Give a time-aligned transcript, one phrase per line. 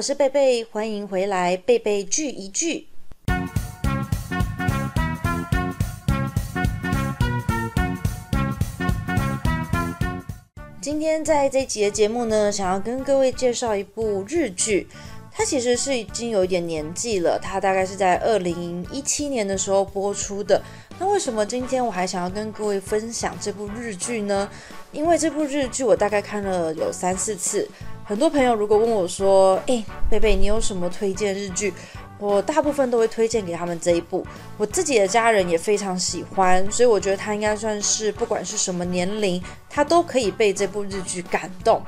[0.00, 2.86] 我是贝贝，欢迎回来，贝贝聚一聚。
[10.80, 14.88] 今天在这集的节目呢，想要跟各位介绍一部日剧，
[15.30, 20.62] 它其实是已经有一点年纪了，它大概是在二零一七年的时候播出的。
[20.98, 24.48] 那为什么今天我还想要跟各位分享这部日剧呢？
[24.92, 27.68] 因为这部日剧我大概看了有三四次。
[28.10, 31.72] 很多朋友如果问我说：“诶，贝贝，你有什么推荐日剧？”
[32.18, 34.26] 我大部分都会推荐给他们这一部。
[34.58, 41.80] 我自己的家人也非常喜欢，所以我觉得他应该算是不管是什么年龄，他都可以被这部日剧感动。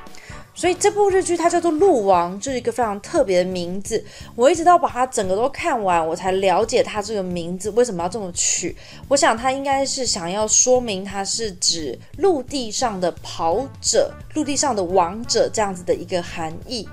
[0.55, 4.05] 所以这部日剧它叫做《鹿王》，就是一个非常特别的名字。
[4.35, 8.77] 我一直到把它整个都看完，我才了解它这个名字为什么要这么取。
[9.09, 16.89] 我想它应该是想要说明它是指陆地上的跑者、陆地上的王者这样子的一个含义。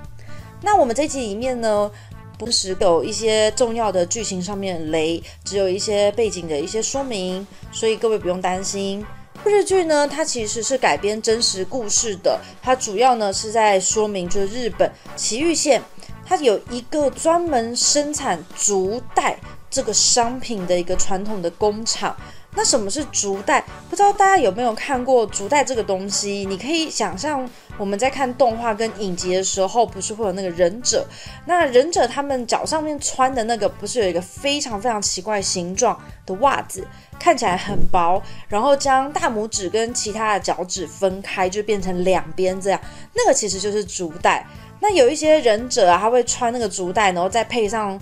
[0.62, 1.90] 那我们这集里面呢，
[2.38, 9.04] 不时有一些重要的剧情上面雷，只有一些背景的一些说明，所以各位不用担心。
[9.44, 12.38] 日剧呢，它其实是改编真实故事的。
[12.62, 15.82] 它主要呢是在说明，就是日本崎玉县，
[16.26, 19.38] 它有一个专门生产竹袋
[19.70, 22.14] 这个商品的一个传统的工厂。
[22.56, 23.64] 那什么是竹袋？
[23.88, 26.44] 不知道大家有没有看过竹袋这个东西？
[26.48, 31.06] 你可以想象我们在看动画跟影集的时候，不是会有那个忍者？
[31.46, 35.96] 那忍者他们脚上面穿的那个，不是有一个非常非常奇怪形状
[36.26, 36.84] 的袜子？
[37.20, 42.80] 看起来很薄，然后将大拇指跟其他的脚趾分开，就变成两边这样。
[43.14, 44.44] 那个其实就是竹带。
[44.80, 48.00] 那有一些忍者啊，他会穿那个竹带，然后再配上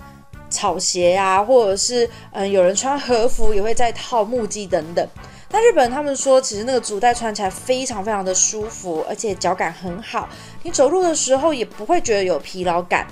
[0.49, 5.05] 草鞋啊，或者是嗯，有人穿和服也会再套木屐等等。
[5.51, 10.29] 那日本人他们说，其实那个竹带穿起来非常非常的舒服，而且脚感很好，
[10.63, 13.05] 你走路的时候也不会觉得有疲劳感。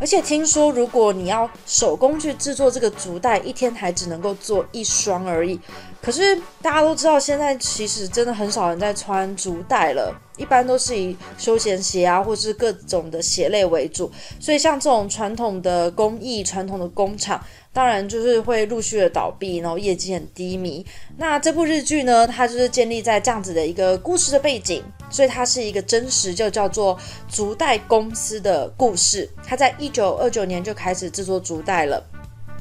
[0.00, 5.58] 而且听说，如果你要手工去制作这个竹袋，一天还只能够做一双而已。
[6.00, 14.10] 可是大家都知道，现在其实真的很少人在穿竹带了，一般都是以休闲鞋啊，或是各种的鞋类为主。
[14.40, 17.42] 所以像这种传统的工艺、传统的工厂。
[17.70, 20.84] 当然就是会陆续的倒闭，然后业绩很低迷。
[21.16, 29.30] 那这部日剧呢，它就是建立在这样子的一个故事的背景，所以它是一个真实，就叫做竹袋公司的故事。
[29.46, 32.02] 它在一九二九年就开始制作竹袋了。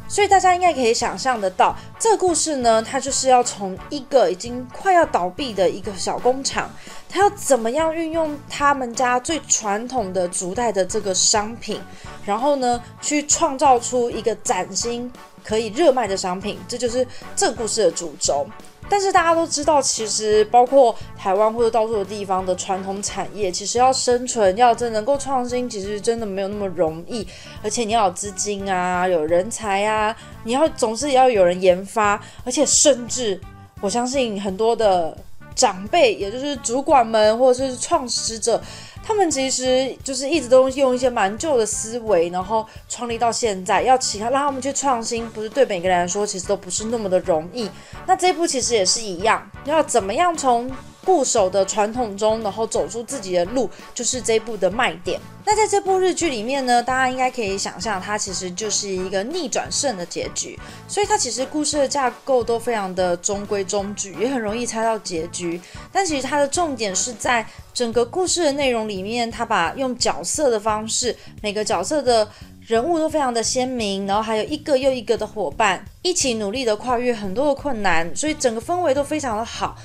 [0.07, 6.69] 所以大家应该可以想象得到，这个故事呢，它就是要从一个已经快要倒闭的一个小工厂，
[7.09, 11.81] 它要怎么样运用他们家最传统的竹袋的这个商品，
[12.25, 15.12] 然后呢，去创造出一个崭新
[15.47, 18.46] 可以热卖的商品，这就是这个故事的主轴。
[18.90, 27.25] 但是大家都知道，其实包括台湾或者到处的地方的传统产业，其实要生存，要真能够创新，其实真的没有那么容易。
[27.63, 30.13] 而且你要有资金啊，有人才啊，
[30.44, 33.40] 你要总是要有人研发，而且甚至
[33.80, 35.18] 我相信很多的
[35.56, 38.62] 长辈，也就是主管们或者是创始者。
[39.07, 47.69] 他们其实就是一直都用一些蛮旧的思维，然后创立到现在，要其他让他们去创新，不是对每个人来说其实都不是那么的容易。
[48.06, 50.69] 那这一步其实也是一样，要怎么样从？
[51.07, 55.18] 固守的传统中，然后走出自己的路，就是这部的卖点。
[55.45, 60.59] 那在这部日剧里面呢，大家应该可以想象，它其实就是一个逆转胜的结局。
[60.85, 65.62] 所以它其实故事的架构都非常的中规中矩，也很容易猜到结局。
[65.94, 72.28] 但其实它的重点是在整个故事的内容里面，它把用角色的方式，每个角色的
[72.59, 79.78] 人物都非常的鲜明，然后还有一个又一个的伙伴一起努力的跨越很多的困难，所以整个氛围都非常的好。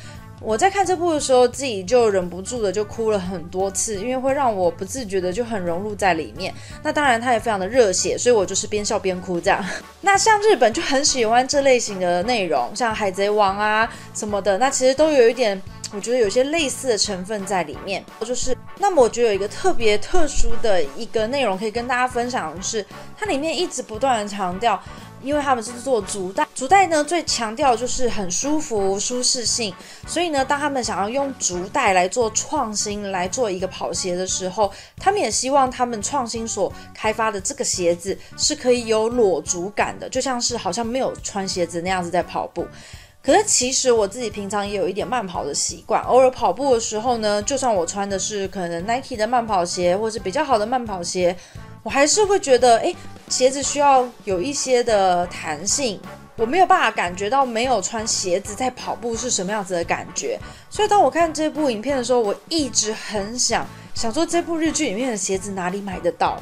[0.44, 6.52] 我在看这部的时候，自己就忍不住的就哭了很多次，因为会让我不自觉的就很融入在里面。
[6.82, 9.64] 那当然，它也非常的热血，所以我就是边笑边哭这样。
[10.02, 15.60] 那像日本就很喜欢这类型的内容，像海贼王啊什么的，那其实都有一点，
[15.94, 18.04] 我觉得有些类似的成分在里面。
[18.20, 22.84] 就是，那么我觉得有一个特别特殊的一个内容可以跟大家分享的是，
[23.16, 24.80] 它里面一直不断的强调。
[25.22, 29.72] 因为他们是做足袋，足袋呢最强调就是很舒服、舒适性，
[30.04, 42.66] 所以呢，当他们想要用足袋来做创新、来做一个跑鞋的时候，他们也希望他们创新所开发的这个鞋子是可以有裸足感的，就像是好像没有穿鞋子那样子在跑步。
[43.22, 51.36] 可是其实我自己平常也有一点慢跑的习惯，偶尔跑步的时候呢，就算我穿的是可能 Nike 的慢跑鞋，或是比较好的慢跑鞋。
[51.84, 52.94] 我还是会觉得，哎，
[53.28, 56.00] 鞋子需要有一些的弹性，
[56.36, 60.38] 我没有办法感觉到没有穿鞋子在跑步是什么样子的感觉。
[60.68, 63.64] 所以当我看这部影片的时候，我一直很想
[63.94, 66.40] 想说，这部日剧里面的鞋子哪里买得到？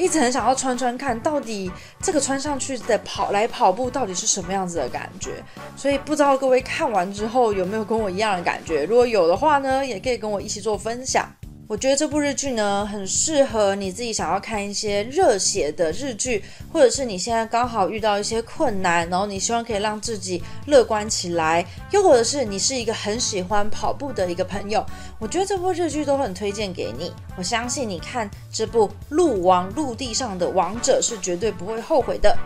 [0.00, 1.70] 一直很想要穿穿看，到底
[2.00, 5.44] 这个穿上去的跑来跑步到底是什么样子的感觉。
[5.76, 8.84] 所以不知道各位看完之后有没有跟我一样的感觉？
[8.84, 11.28] 如果有的话呢，也可以跟我一起做分享。
[11.70, 24.84] 我觉得这部日剧呢，很适合你自己想要看一些热血的日剧，或者是你现在刚好遇到一些困难，然后你希望可以让自己乐观起来，又或者是你是一个很喜欢跑步的一个朋友，
[25.20, 27.12] 我觉得这部日剧都很推荐给你。
[27.36, 32.36] 我相信你看这部《陆王陆地上的王者》是绝对不会后悔的。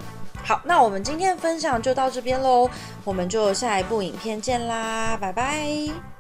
[0.43, 2.69] 好，那我们今天分享就到这边喽，
[3.05, 6.14] 我们就下一部影片见啦，拜拜。